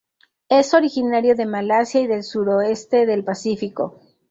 Es 0.49 0.73
originario 0.73 1.35
de 1.35 1.45
Malasia 1.45 2.01
y 2.01 2.07
del 2.07 2.23
suroeste 2.23 3.05
del 3.05 3.23
Pacífico. 3.23 4.01